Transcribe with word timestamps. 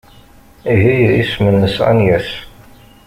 Ihi, 0.73 0.95
isem-nnes 1.21 1.75
Agnes. 1.89 2.29